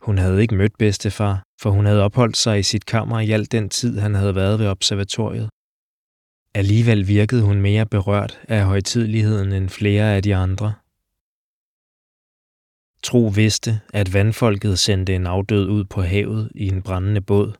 Hun 0.00 0.18
havde 0.18 0.42
ikke 0.42 0.54
mødt 0.54 0.78
bedstefar, 0.78 1.42
for 1.60 1.70
hun 1.70 1.86
havde 1.86 2.02
opholdt 2.02 2.36
sig 2.36 2.58
i 2.58 2.62
sit 2.62 2.86
kammer 2.86 3.20
i 3.20 3.30
al 3.30 3.52
den 3.52 3.68
tid, 3.68 3.98
han 3.98 4.14
havde 4.14 4.34
været 4.34 4.58
ved 4.58 4.66
observatoriet. 4.66 5.48
Alligevel 6.54 7.08
virkede 7.08 7.42
hun 7.42 7.60
mere 7.60 7.86
berørt 7.86 8.40
af 8.48 8.64
højtidligheden 8.64 9.52
end 9.52 9.68
flere 9.68 10.16
af 10.16 10.22
de 10.22 10.34
andre. 10.36 10.74
Tro 13.02 13.32
vidste, 13.34 13.80
at 13.92 14.14
vandfolket 14.14 14.78
sendte 14.78 15.14
en 15.14 15.26
afdød 15.26 15.68
ud 15.68 15.84
på 15.84 16.02
havet 16.02 16.52
i 16.54 16.68
en 16.68 16.82
brændende 16.82 17.20
båd, 17.20 17.52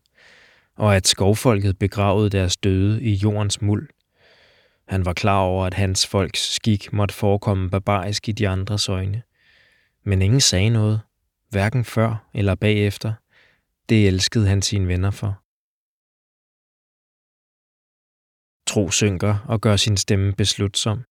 og 0.76 0.96
at 0.96 1.06
skovfolket 1.06 1.78
begravede 1.78 2.30
deres 2.30 2.56
døde 2.56 3.02
i 3.02 3.12
jordens 3.12 3.62
muld. 3.62 3.88
Han 4.92 5.04
var 5.04 5.12
klar 5.12 5.38
over, 5.38 5.66
at 5.66 5.74
hans 5.74 6.06
folks 6.06 6.54
skik 6.54 6.92
måtte 6.92 7.14
forekomme 7.14 7.70
barbarisk 7.70 8.28
i 8.28 8.32
de 8.32 8.48
andres 8.48 8.88
øjne. 8.88 9.22
Men 10.04 10.22
ingen 10.22 10.40
sagde 10.40 10.70
noget, 10.70 11.00
hverken 11.48 11.84
før 11.84 12.30
eller 12.34 12.54
bagefter. 12.54 13.12
Det 13.88 14.08
elskede 14.08 14.48
han 14.48 14.62
sine 14.62 14.88
venner 14.88 15.10
for. 15.10 15.42
Tro 18.66 18.90
synker 18.90 19.38
og 19.48 19.60
gør 19.60 19.76
sin 19.76 19.96
stemme 19.96 20.32
beslutsom. 20.32 21.04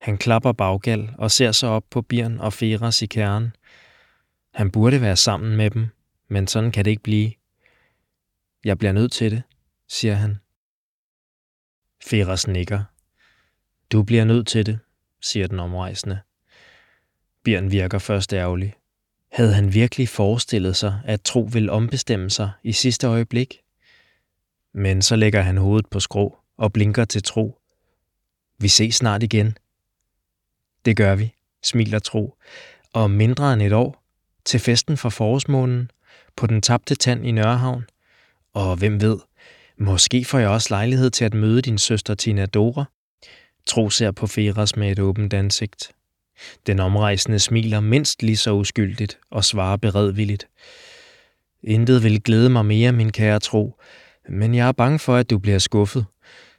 Han 0.00 0.18
klapper 0.18 0.52
baggal 0.52 1.14
og 1.18 1.30
ser 1.30 1.52
sig 1.52 1.68
op 1.68 1.84
på 1.90 2.02
Birn 2.02 2.38
og 2.40 2.52
Feras 2.52 3.02
i 3.02 3.06
kernen. 3.06 3.56
Han 4.54 4.70
burde 4.70 5.00
være 5.00 5.16
sammen 5.16 5.56
med 5.56 5.70
dem, 5.70 5.86
men 6.28 6.46
sådan 6.46 6.72
kan 6.72 6.84
det 6.84 6.90
ikke 6.90 7.02
blive. 7.02 7.32
Jeg 8.64 8.78
bliver 8.78 8.92
nødt 8.92 9.12
til 9.12 9.30
det, 9.30 9.42
siger 9.88 10.14
han. 10.14 10.38
Feras 12.04 12.46
nikker. 12.46 12.93
Du 13.92 14.02
bliver 14.02 14.24
nødt 14.24 14.46
til 14.46 14.66
det, 14.66 14.78
siger 15.22 15.46
den 15.46 15.60
omrejsende. 15.60 16.20
Bjørn 17.44 17.70
virker 17.70 17.98
først 17.98 18.32
ærgerlig. 18.32 18.74
Havde 19.32 19.54
han 19.54 19.74
virkelig 19.74 20.08
forestillet 20.08 20.76
sig, 20.76 21.00
at 21.04 21.22
Tro 21.22 21.40
ville 21.52 21.72
ombestemme 21.72 22.30
sig 22.30 22.50
i 22.62 22.72
sidste 22.72 23.06
øjeblik? 23.06 23.60
Men 24.74 25.02
så 25.02 25.16
lægger 25.16 25.42
han 25.42 25.56
hovedet 25.56 25.86
på 25.90 26.00
skrå 26.00 26.38
og 26.56 26.72
blinker 26.72 27.04
til 27.04 27.22
Tro. 27.22 27.58
Vi 28.58 28.68
ses 28.68 28.94
snart 28.94 29.22
igen. 29.22 29.56
Det 30.84 30.96
gør 30.96 31.14
vi, 31.14 31.34
smiler 31.62 31.98
Tro. 31.98 32.34
Og 32.92 33.10
mindre 33.10 33.52
end 33.52 33.62
et 33.62 33.72
år, 33.72 34.04
til 34.44 34.60
festen 34.60 34.96
for 34.96 35.08
forårsmånen, 35.08 35.90
på 36.36 36.46
den 36.46 36.62
tabte 36.62 36.94
tand 36.94 37.26
i 37.26 37.30
Nørrehavn. 37.30 37.84
Og 38.52 38.76
hvem 38.76 39.00
ved, 39.00 39.18
måske 39.78 40.24
får 40.24 40.38
jeg 40.38 40.48
også 40.48 40.66
lejlighed 40.70 41.10
til 41.10 41.24
at 41.24 41.34
møde 41.34 41.62
din 41.62 41.78
søster 41.78 42.14
Tina 42.14 42.46
Dora. 42.46 42.84
Tro 43.66 43.90
ser 43.90 44.10
på 44.10 44.26
Feras 44.26 44.76
med 44.76 44.90
et 44.90 44.98
åbent 44.98 45.34
ansigt. 45.34 45.92
Den 46.66 46.80
omrejsende 46.80 47.38
smiler 47.38 47.80
mindst 47.80 48.22
lige 48.22 48.36
så 48.36 48.52
uskyldigt 48.52 49.18
og 49.30 49.44
svarer 49.44 49.76
beredvilligt. 49.76 50.48
Intet 51.62 52.02
vil 52.02 52.22
glæde 52.22 52.50
mig 52.50 52.66
mere, 52.66 52.92
min 52.92 53.12
kære 53.12 53.40
Tro, 53.40 53.80
men 54.28 54.54
jeg 54.54 54.68
er 54.68 54.72
bange 54.72 54.98
for, 54.98 55.16
at 55.16 55.30
du 55.30 55.38
bliver 55.38 55.58
skuffet. 55.58 56.06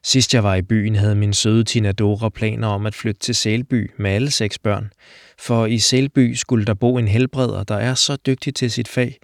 Sidst 0.08 0.34
jeg 0.34 0.44
var 0.44 0.56
i 0.56 0.62
byen, 0.62 0.96
havde 0.96 1.16
min 1.16 1.34
søde 1.34 1.64
Tina 1.64 1.92
Dora 1.92 2.30
planer 2.30 2.68
om 2.68 2.86
at 2.86 2.96
flytte 2.96 3.20
til 3.20 3.36
Sælby 3.36 3.92
med 3.98 4.12
alle 4.12 4.32
seks 4.32 4.60
børn. 4.60 4.92
For 5.40 5.66
i 5.66 5.80
Sælby 5.80 6.34
skulle 6.34 6.66
der 6.66 6.74
bo 6.74 6.98
en 6.98 7.08
helbreder, 7.08 7.64
der 7.64 7.76
er 7.76 7.94
så 7.94 8.16
dygtig 8.16 8.56
til 8.56 8.72
sit 8.72 8.88
fag, 8.88 9.18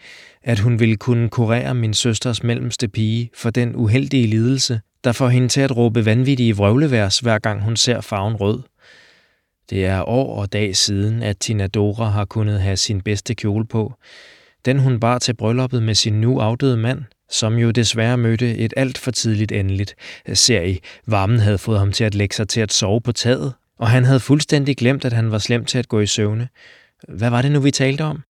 at 0.43 0.59
hun 0.59 0.79
ville 0.79 0.95
kunne 0.95 1.29
kurere 1.29 1.75
min 1.75 1.93
søsters 1.93 2.43
mellemste 2.43 2.87
pige 2.87 3.29
for 3.35 3.49
den 3.49 3.75
uheldige 3.75 4.27
lidelse, 4.27 4.81
der 5.03 5.11
får 5.11 5.29
hende 5.29 5.47
til 5.47 5.61
at 5.61 5.77
råbe 5.77 6.05
vanvittige 6.05 6.55
vrøvleværs, 6.55 7.19
hver 7.19 7.39
gang 7.39 7.63
hun 7.63 7.75
ser 7.75 8.01
farven 8.01 8.35
rød. 8.35 8.59
Det 9.69 9.85
er 9.85 10.09
år 10.09 10.41
og 10.41 10.53
dag 10.53 10.75
siden, 10.75 11.23
at 11.23 11.37
Tina 11.39 11.67
Dora 11.67 12.09
har 12.09 12.25
kunnet 12.25 12.61
have 12.61 12.77
sin 12.77 13.01
bedste 13.01 13.35
kjole 13.35 13.65
på. 13.65 13.93
Den 14.65 14.79
hun 14.79 14.99
bar 14.99 15.19
til 15.19 15.33
brylluppet 15.33 15.83
med 15.83 15.95
sin 15.95 16.21
nu 16.21 16.39
afdøde 16.39 16.77
mand, 16.77 17.03
som 17.31 17.57
jo 17.57 17.71
desværre 17.71 18.17
mødte 18.17 18.57
et 18.57 18.73
alt 18.77 18.97
for 18.97 19.11
tidligt 19.11 19.51
endeligt. 19.51 19.95
Øh, 20.27 20.35
Ser 20.35 20.61
I, 20.61 20.79
varmen 21.05 21.39
havde 21.39 21.57
fået 21.57 21.79
ham 21.79 21.91
til 21.91 22.03
at 22.03 22.15
lægge 22.15 22.35
sig 22.35 22.47
til 22.49 22.61
at 22.61 22.73
sove 22.73 23.01
på 23.01 23.11
taget, 23.11 23.53
og 23.77 23.89
han 23.89 24.03
havde 24.03 24.19
fuldstændig 24.19 24.77
glemt, 24.77 25.05
at 25.05 25.13
han 25.13 25.31
var 25.31 25.37
slem 25.37 25.65
til 25.65 25.77
at 25.77 25.87
gå 25.87 25.99
i 25.99 26.05
søvne. 26.05 26.49
Hvad 27.07 27.29
var 27.29 27.41
det 27.41 27.51
nu, 27.51 27.59
vi 27.59 27.71
talte 27.71 28.03
om? 28.03 28.23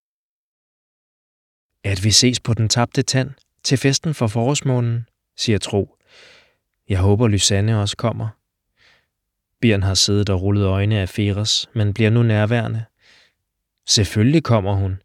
At 1.84 2.04
vi 2.04 2.12
ses 2.12 2.40
på 2.40 2.54
den 2.54 2.70
tabte 2.70 3.02
tand, 3.02 3.30
til 3.64 3.78
festen 3.78 4.14
for 4.14 4.28
forårsmånen, 4.28 5.08
siger 5.38 5.58
Tro. 5.58 5.96
Jeg 6.90 7.00
håber, 7.00 7.28
Lysanne 7.28 7.82
også 7.82 7.98
kommer. 7.98 8.28
Bjørn 9.62 9.84
har 9.84 9.94
siddet 9.94 10.30
og 10.30 10.42
rullet 10.42 10.66
øjne 10.66 11.00
af 11.00 11.10
Feres, 11.10 11.70
men 11.74 11.94
bliver 11.94 12.10
nu 12.10 12.24
nærværende. 12.24 12.86
Selvfølgelig 13.88 14.44
kommer 14.44 14.74
hun. 14.74 15.02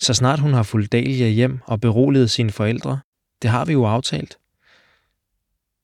Så 0.00 0.14
snart 0.14 0.38
hun 0.38 0.52
har 0.52 0.62
fulgt 0.62 0.92
Dalia 0.92 1.28
hjem 1.28 1.60
og 1.64 1.80
beroliget 1.80 2.30
sine 2.30 2.50
forældre, 2.50 3.00
det 3.42 3.50
har 3.50 3.64
vi 3.64 3.72
jo 3.72 3.84
aftalt. 3.84 4.38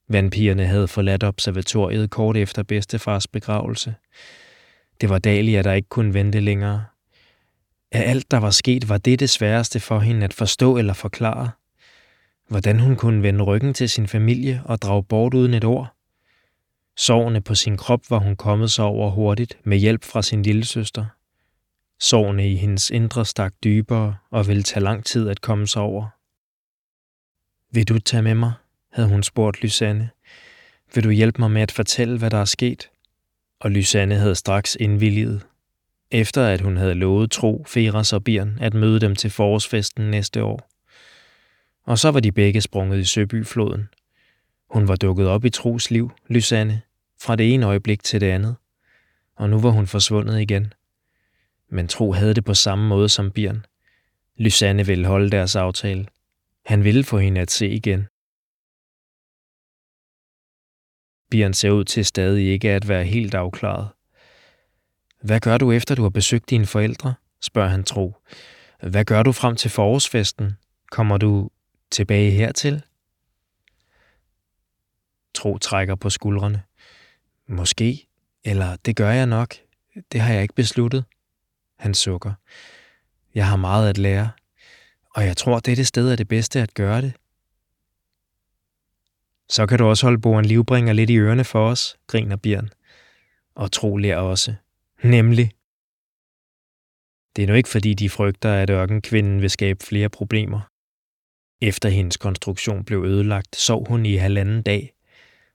Vandpigerne 0.08 0.66
havde 0.66 0.88
forladt 0.88 1.24
observatoriet 1.24 2.10
kort 2.10 2.36
efter 2.36 2.62
bedstefars 2.62 3.26
begravelse. 3.26 3.94
Det 5.00 5.08
var 5.08 5.18
Dalia, 5.18 5.62
der 5.62 5.72
ikke 5.72 5.88
kunne 5.88 6.14
vente 6.14 6.40
længere. 6.40 6.84
Af 7.92 8.10
alt, 8.10 8.30
der 8.30 8.36
var 8.36 8.50
sket, 8.50 8.88
var 8.88 8.98
det 8.98 9.20
det 9.20 9.30
sværeste 9.30 9.80
for 9.80 9.98
hende 9.98 10.24
at 10.24 10.34
forstå 10.34 10.76
eller 10.76 10.92
forklare. 10.92 11.50
Hvordan 12.48 12.80
hun 12.80 12.96
kunne 12.96 13.22
vende 13.22 13.44
ryggen 13.44 13.74
til 13.74 13.88
sin 13.88 14.08
familie 14.08 14.62
og 14.64 14.82
drage 14.82 15.04
bort 15.04 15.34
uden 15.34 15.54
et 15.54 15.64
ord. 15.64 15.96
Sårene 16.96 17.40
på 17.40 17.54
sin 17.54 17.76
krop 17.76 18.00
var 18.10 18.18
hun 18.18 18.36
kommet 18.36 18.70
sig 18.70 18.84
over 18.84 19.10
hurtigt 19.10 19.58
med 19.64 19.78
hjælp 19.78 20.04
fra 20.04 20.22
sin 20.22 20.42
lille 20.42 20.64
søster. 20.64 21.06
Sårene 22.00 22.50
i 22.50 22.56
hendes 22.56 22.90
indre 22.90 23.24
stak 23.24 23.54
dybere 23.64 24.16
og 24.30 24.48
ville 24.48 24.62
tage 24.62 24.84
lang 24.84 25.04
tid 25.04 25.28
at 25.28 25.40
komme 25.40 25.66
sig 25.66 25.82
over. 25.82 26.15
Vil 27.70 27.88
du 27.88 27.98
tage 27.98 28.22
med 28.22 28.34
mig? 28.34 28.52
havde 28.92 29.08
hun 29.08 29.22
spurgt 29.22 29.62
Lysanne. 29.62 30.10
Vil 30.94 31.04
du 31.04 31.10
hjælpe 31.10 31.40
mig 31.40 31.50
med 31.50 31.62
at 31.62 31.72
fortælle, 31.72 32.18
hvad 32.18 32.30
der 32.30 32.38
er 32.38 32.44
sket? 32.44 32.90
Og 33.60 33.70
Lysanne 33.70 34.14
havde 34.14 34.34
straks 34.34 34.76
indvilliget. 34.80 35.46
Efter 36.10 36.46
at 36.46 36.60
hun 36.60 36.76
havde 36.76 36.94
lovet 36.94 37.30
Tro, 37.30 37.64
Feras 37.68 38.12
og 38.12 38.24
Birn 38.24 38.58
at 38.60 38.74
møde 38.74 39.00
dem 39.00 39.16
til 39.16 39.30
forårsfesten 39.30 40.10
næste 40.10 40.42
år. 40.42 40.70
Og 41.84 41.98
så 41.98 42.10
var 42.10 42.20
de 42.20 42.32
begge 42.32 42.60
sprunget 42.60 42.98
i 42.98 43.04
Søbyfloden. 43.04 43.88
Hun 44.70 44.88
var 44.88 44.96
dukket 44.96 45.26
op 45.26 45.44
i 45.44 45.50
Tros 45.50 45.90
liv, 45.90 46.10
Lysanne, 46.28 46.80
fra 47.20 47.36
det 47.36 47.54
ene 47.54 47.66
øjeblik 47.66 48.02
til 48.02 48.20
det 48.20 48.30
andet. 48.30 48.56
Og 49.36 49.50
nu 49.50 49.60
var 49.60 49.70
hun 49.70 49.86
forsvundet 49.86 50.40
igen. 50.40 50.72
Men 51.70 51.88
Tro 51.88 52.12
havde 52.12 52.34
det 52.34 52.44
på 52.44 52.54
samme 52.54 52.88
måde 52.88 53.08
som 53.08 53.30
Birn. 53.30 53.66
Lysanne 54.36 54.86
ville 54.86 55.06
holde 55.06 55.30
deres 55.30 55.56
aftale. 55.56 56.06
Han 56.66 56.84
ville 56.84 57.04
få 57.04 57.18
hende 57.18 57.40
at 57.40 57.50
se 57.50 57.68
igen. 57.68 58.06
Bjørn 61.30 61.54
ser 61.54 61.70
ud 61.70 61.84
til 61.84 62.04
stadig 62.04 62.52
ikke 62.52 62.70
at 62.70 62.88
være 62.88 63.04
helt 63.04 63.34
afklaret. 63.34 63.88
Hvad 65.22 65.40
gør 65.40 65.58
du 65.58 65.72
efter 65.72 65.94
du 65.94 66.02
har 66.02 66.10
besøgt 66.10 66.50
dine 66.50 66.66
forældre? 66.66 67.14
spørger 67.40 67.68
han 67.68 67.84
tro. 67.84 68.14
Hvad 68.82 69.04
gør 69.04 69.22
du 69.22 69.32
frem 69.32 69.56
til 69.56 69.70
forårsfesten? 69.70 70.52
Kommer 70.90 71.18
du 71.18 71.50
tilbage 71.90 72.30
hertil? 72.30 72.82
Tro 75.34 75.58
trækker 75.58 75.94
på 75.94 76.10
skuldrene. 76.10 76.62
Måske, 77.48 78.06
eller 78.44 78.76
det 78.76 78.96
gør 78.96 79.10
jeg 79.10 79.26
nok. 79.26 79.54
Det 80.12 80.20
har 80.20 80.32
jeg 80.32 80.42
ikke 80.42 80.54
besluttet. 80.54 81.04
Han 81.78 81.94
sukker. 81.94 82.32
Jeg 83.34 83.48
har 83.48 83.56
meget 83.56 83.88
at 83.88 83.98
lære. 83.98 84.30
Og 85.16 85.26
jeg 85.26 85.36
tror, 85.36 85.58
dette 85.58 85.84
sted 85.84 86.12
er 86.12 86.16
det 86.16 86.28
bedste 86.28 86.60
at 86.60 86.74
gøre 86.74 87.02
det. 87.02 87.12
Så 89.48 89.66
kan 89.66 89.78
du 89.78 89.84
også 89.84 90.06
holde 90.06 90.20
Boren 90.20 90.44
Livbringer 90.44 90.92
lidt 90.92 91.10
i 91.10 91.18
ørerne 91.18 91.44
for 91.44 91.68
os, 91.68 91.96
griner 92.06 92.36
Bjørn. 92.36 92.70
Og 93.54 93.72
tro 93.72 93.96
lærer 93.96 94.18
også. 94.18 94.54
Nemlig. 95.02 95.50
Det 97.36 97.42
er 97.42 97.46
nu 97.46 97.54
ikke, 97.54 97.68
fordi 97.68 97.94
de 97.94 98.10
frygter, 98.10 98.54
at 98.54 98.70
ørkenkvinden 98.70 99.42
vil 99.42 99.50
skabe 99.50 99.84
flere 99.84 100.08
problemer. 100.08 100.60
Efter 101.60 101.88
hendes 101.88 102.16
konstruktion 102.16 102.84
blev 102.84 103.04
ødelagt, 103.04 103.56
sov 103.56 103.88
hun 103.88 104.06
i 104.06 104.16
halvanden 104.16 104.62
dag, 104.62 104.92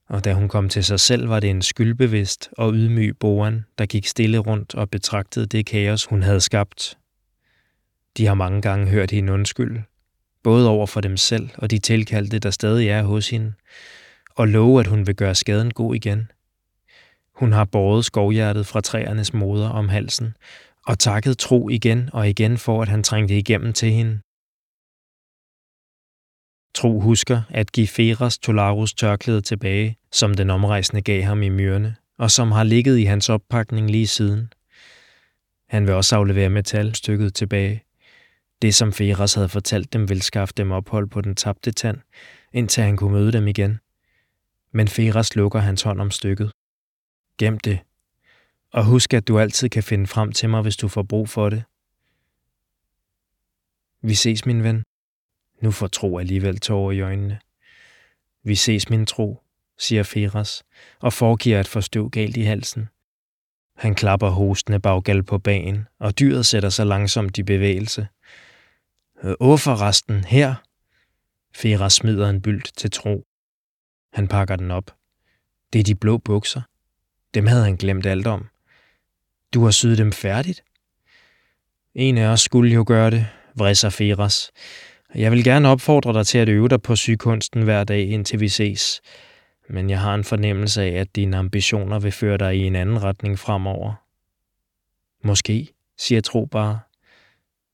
og 0.10 0.26
da 0.26 0.34
hun 0.34 0.48
kom 0.48 0.70
til 0.70 0.84
sig 0.84 1.00
selv, 1.00 1.30
var 1.30 1.40
det 1.40 1.50
en 1.50 1.62
skyldbevidst 1.62 2.50
og 2.58 2.74
ydmyg 2.74 3.18
Boren, 3.20 3.66
der 3.78 3.86
gik 3.86 4.08
stille 4.08 4.38
rundt 4.38 4.76
og 4.76 4.90
betragtede 4.90 5.46
det 5.46 5.66
kaos, 5.66 6.06
hun 6.06 6.24
havde 6.24 6.42
skabt. 6.42 6.98
De 8.18 8.26
har 8.26 8.34
mange 8.34 8.62
gange 8.62 8.88
hørt 8.88 9.12
hende 9.12 9.34
undskyld, 9.34 9.82
både 10.44 10.70
over 10.70 10.86
for 10.86 11.02
dem 11.02 11.18
selv 11.18 11.50
og 11.58 11.72
de 11.72 11.80
tilkaldte, 11.80 12.40
der 12.40 12.52
stadig 12.52 12.88
er 12.88 13.04
hos 13.04 13.30
hende, 13.30 13.54
og 14.36 14.48
love, 14.48 14.80
at 14.80 14.88
hun 14.88 15.08
vil 15.08 15.16
gøre 15.16 15.36
skaden 15.36 15.72
god 15.72 15.96
igen. 15.96 16.32
Hun 17.36 17.52
har 17.52 17.66
båret 17.66 18.06
skovhjertet 18.06 18.68
fra 18.68 18.82
træernes 18.82 19.34
moder 19.34 19.70
om 19.70 19.90
halsen, 19.90 20.36
og 20.88 21.00
takket 21.00 21.38
tro 21.38 21.70
igen 21.70 22.10
og 22.14 22.30
igen 22.30 22.58
for, 22.58 22.82
at 22.82 22.88
han 22.88 23.04
trængte 23.04 23.38
igennem 23.38 23.74
til 23.74 23.92
hende. 23.92 24.22
Tro 26.76 27.00
husker 27.00 27.42
at 27.50 27.72
give 27.72 27.88
Feras 27.88 28.38
Tolarus 28.38 28.94
tørklæde 28.94 29.42
tilbage, 29.42 29.98
som 30.12 30.34
den 30.34 30.50
omrejsende 30.50 31.02
gav 31.02 31.24
ham 31.24 31.44
i 31.44 31.50
myrene, 31.50 31.96
og 32.18 32.32
som 32.32 32.52
har 32.52 32.64
ligget 32.64 32.98
i 32.98 33.04
hans 33.04 33.30
oppakning 33.30 33.92
lige 33.92 34.08
siden. 34.08 34.54
Han 35.70 35.88
vil 35.88 35.94
også 35.94 36.16
aflevere 36.16 36.50
metalstykket 36.50 37.34
tilbage. 37.34 37.84
Det, 38.62 38.76
som 38.76 38.94
Feras 38.94 39.34
havde 39.34 39.50
fortalt 39.50 39.94
dem, 39.94 40.10
ville 40.10 40.24
skaffe 40.24 40.54
dem 40.58 40.72
ophold 40.72 41.08
på 41.08 41.22
den 41.22 41.36
tabte 41.36 41.72
tand, 41.72 41.98
indtil 42.54 42.84
han 42.84 42.98
kunne 42.98 43.12
møde 43.12 43.32
dem 43.32 43.48
igen. 43.48 43.80
Men 44.72 44.88
Feras 44.88 45.36
lukker 45.36 45.60
hans 45.60 45.82
hånd 45.82 46.02
om 46.02 46.12
stykket. 46.12 46.52
Gem 47.38 47.60
det. 47.60 47.80
Og 48.74 48.86
husk, 48.86 49.14
at 49.14 49.28
du 49.28 49.40
altid 49.40 49.70
kan 49.70 49.84
finde 49.84 50.08
frem 50.08 50.32
til 50.32 50.50
mig, 50.50 50.62
hvis 50.62 50.78
du 50.78 50.88
får 50.88 51.04
brug 51.04 51.30
for 51.30 51.50
det. 51.50 51.64
Vi 54.02 54.16
ses, 54.16 54.46
min 54.46 54.64
ven. 54.64 54.84
Nu 55.62 55.72
får 55.72 55.88
Tro 55.88 56.18
alligevel 56.18 56.60
tårer 56.60 56.92
i 56.92 57.02
øjnene. 57.02 57.40
Vi 58.44 58.56
ses, 58.56 58.90
min 58.90 59.06
tro, 59.06 59.42
siger 59.80 60.04
Feras, 60.04 60.64
og 61.00 61.14
foregiver 61.14 61.60
at 61.60 61.68
få 61.68 61.82
støv 61.82 62.10
galt 62.10 62.38
i 62.38 62.42
halsen. 62.42 62.90
Han 63.76 63.96
klapper 63.96 64.30
hostende 64.30 64.80
baggal 64.80 65.24
på 65.24 65.38
bagen, 65.38 65.88
og 66.00 66.20
dyret 66.20 66.46
sætter 66.46 66.70
sig 66.70 66.86
langsomt 66.86 67.38
i 67.38 67.44
bevægelse. 67.44 68.08
Åforresten 69.24 70.24
her! 70.24 70.56
Fera 71.56 71.90
smider 71.90 72.30
en 72.30 72.42
bylt 72.42 72.72
til 72.78 72.92
Tro. 72.92 73.26
Han 74.14 74.28
pakker 74.28 74.56
den 74.56 74.72
op. 74.72 74.96
Det 75.74 75.80
er 75.80 75.84
de 75.84 75.96
blå 75.96 76.18
bukser. 76.18 76.62
Dem 77.34 77.48
havde 77.48 77.64
han 77.64 77.76
glemt 77.76 78.06
alt 78.06 78.28
om. 78.28 78.48
Du 79.54 79.64
har 79.64 79.72
syet 79.72 79.98
dem 79.98 80.12
færdigt? 80.12 80.64
En 81.96 82.18
af 82.18 82.28
os 82.28 82.42
skulle 82.42 82.74
jo 82.74 82.84
gøre 82.88 83.12
det, 83.12 83.28
vrisser 83.56 83.90
Feras. 83.90 84.52
Jeg 85.16 85.32
vil 85.32 85.44
gerne 85.44 85.70
opfordre 85.70 86.14
dig 86.14 86.28
til 86.28 86.38
at 86.38 86.50
øve 86.50 86.70
dig 86.70 86.82
på 86.82 86.96
sygekunsten 86.96 87.62
hver 87.62 87.84
dag, 87.84 88.08
indtil 88.10 88.40
vi 88.40 88.50
ses. 88.50 89.02
Men 89.70 89.90
jeg 89.90 90.00
har 90.00 90.16
en 90.16 90.24
fornemmelse 90.24 90.84
af, 90.84 90.92
at 90.92 91.16
dine 91.16 91.38
ambitioner 91.38 92.00
vil 92.00 92.12
føre 92.12 92.38
dig 92.38 92.56
i 92.56 92.64
en 92.64 92.76
anden 92.76 93.04
retning 93.04 93.40
fremover. 93.40 93.94
Måske, 95.24 95.74
siger 95.98 96.22
Tro 96.22 96.46
bare. 96.46 96.80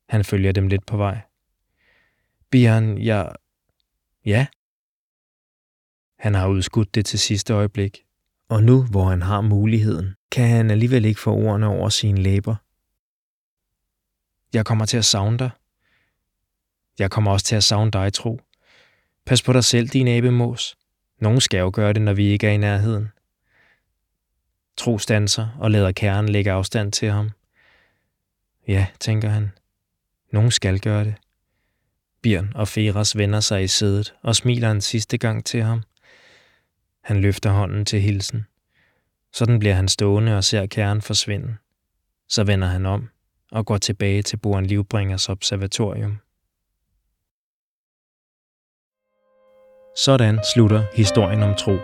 Han 0.10 0.24
følger 0.24 0.52
dem 0.52 0.68
lidt 0.68 0.86
på 0.86 0.98
vej. 0.98 1.27
Bjørn, 2.52 2.98
jeg... 2.98 3.32
Ja? 4.26 4.48
Han 6.20 6.34
har 6.34 6.48
udskudt 6.48 6.96
det 6.96 7.06
til 7.06 7.20
sidste 7.20 7.54
øjeblik, 7.54 8.06
og 8.50 8.64
nu, 8.64 8.84
hvor 8.84 9.06
han 9.10 9.22
har 9.22 9.42
muligheden, 9.42 10.16
kan 10.32 10.50
han 10.50 10.72
alligevel 10.72 11.06
ikke 11.06 11.20
få 11.20 11.34
ordene 11.34 11.68
over 11.68 11.90
sine 11.90 12.22
læber. 12.22 12.56
Jeg 14.54 14.66
kommer 14.66 14.86
til 14.86 14.98
at 14.98 15.06
savne 15.06 15.38
dig, 15.38 15.50
jeg 17.00 17.12
kommer 17.12 17.32
også 17.32 17.46
til 17.46 17.56
at 17.56 17.64
savne 17.64 17.92
dig, 17.92 18.14
tro. 18.14 18.42
Pas 19.26 19.44
på 19.44 19.54
dig 19.54 19.64
selv, 19.64 19.88
din 19.88 20.08
abemås. 20.08 20.76
Nogen 21.20 21.42
skal 21.42 21.60
jo 21.60 21.72
gøre 21.74 21.94
det, 21.94 22.02
når 22.02 22.14
vi 22.14 22.26
ikke 22.26 22.48
er 22.48 22.52
i 22.52 22.58
nærheden. 22.58 23.12
Tro 24.78 24.98
stanser 24.98 25.48
og 25.60 25.72
lader 25.72 25.92
kernen 25.92 26.30
lægge 26.30 26.52
afstand 26.52 26.92
til 26.92 27.12
ham. 27.12 27.32
Ja, 28.68 28.88
tænker 29.00 29.30
han. 29.30 29.52
Nogen 30.32 30.52
skal 30.52 30.80
gøre 30.80 31.06
det. 31.06 31.16
Bjørn 32.28 32.52
og 32.56 32.68
Feras 32.68 33.18
vender 33.18 33.40
sig 33.40 33.64
i 33.64 33.68
sædet 33.68 34.14
og 34.24 34.36
smiler 34.36 34.72
en 34.72 34.82
sidste 34.82 35.18
gang 35.18 35.46
til 35.46 35.62
ham. 35.64 35.84
Han 37.04 37.22
løfter 37.22 37.50
hånden 37.50 37.86
til 37.86 38.02
hilsen. 38.02 38.46
Sådan 39.34 39.60
bliver 39.60 39.74
han 39.74 39.88
stående 39.88 40.38
og 40.38 40.44
ser 40.44 40.66
kernen 40.66 41.02
forsvinde. 41.02 41.56
Så 42.30 42.44
vender 42.44 42.68
han 42.68 42.86
om 42.86 43.10
og 43.52 43.66
går 43.66 43.78
tilbage 43.78 44.22
til 44.22 44.38
Boren 44.38 44.66
Livbringers 44.66 45.30
observatorium. 45.30 46.18
Sådan 49.98 50.40
slutter 50.54 50.84
historien 50.94 51.44
om 51.44 51.56
tro. 51.56 51.78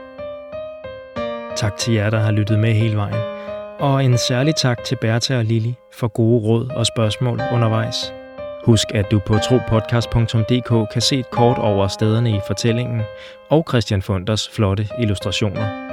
Tak 1.55 1.77
til 1.77 1.93
jer, 1.93 2.09
der 2.09 2.19
har 2.19 2.31
lyttet 2.31 2.59
med 2.59 2.73
hele 2.73 2.95
vejen. 2.95 3.43
Og 3.79 4.05
en 4.05 4.17
særlig 4.17 4.55
tak 4.55 4.83
til 4.83 4.97
Bertha 5.01 5.37
og 5.37 5.45
Lili 5.45 5.73
for 5.93 6.07
gode 6.07 6.41
råd 6.47 6.69
og 6.69 6.85
spørgsmål 6.85 7.41
undervejs. 7.53 8.22
Husk, 8.65 8.87
at 8.93 9.11
du 9.11 9.19
på 9.19 9.37
tropodcast.dk 9.37 10.93
kan 10.93 11.01
se 11.01 11.19
et 11.19 11.31
kort 11.31 11.57
over 11.57 11.87
stederne 11.87 12.29
i 12.29 12.39
fortællingen 12.47 13.01
og 13.49 13.65
Christian 13.69 14.01
Funders 14.01 14.49
flotte 14.49 14.87
illustrationer. 14.99 15.83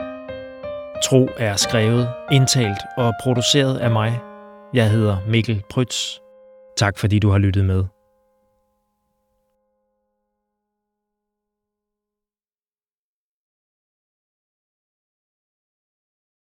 Tro 1.05 1.29
er 1.37 1.57
skrevet, 1.57 2.09
indtalt 2.33 2.79
og 2.97 3.13
produceret 3.23 3.79
af 3.79 3.91
mig. 3.91 4.19
Jeg 4.75 4.91
hedder 4.91 5.17
Mikkel 5.29 5.63
Prytz. 5.71 6.19
Tak 6.77 6.99
fordi 6.99 7.19
du 7.19 7.31
har 7.31 7.39
lyttet 7.39 7.65
med. 7.65 7.85